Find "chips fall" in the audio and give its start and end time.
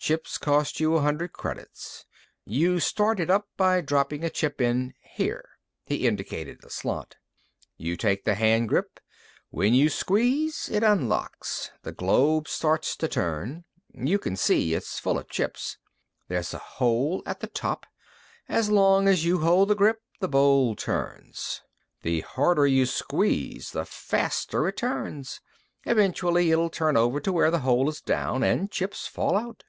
28.70-29.36